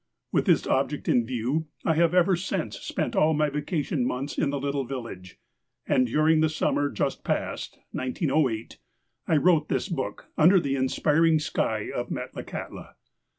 With 0.31 0.45
this 0.47 0.65
object 0.65 1.07
in 1.07 1.27
view, 1.27 1.67
I 1.85 1.93
have 1.93 2.15
ever 2.15 2.35
since 2.35 2.79
spent 2.79 3.15
all 3.15 3.35
my 3.35 3.51
vacation 3.51 4.03
months 4.03 4.35
in 4.39 4.49
the 4.49 4.59
little 4.59 4.83
village, 4.83 5.37
and, 5.87 6.07
during 6.07 6.41
the 6.41 6.49
summer 6.49 6.89
just 6.89 7.23
past 7.23 7.77
(1908), 7.91 8.79
I 9.27 9.37
wrote 9.37 9.69
this 9.69 9.89
book 9.89 10.25
under 10.39 10.59
the 10.59 10.75
in 10.75 10.89
spiring 10.89 11.37
sky 11.37 11.91
of 11.93 12.09
Metlakahtla. 12.09 12.95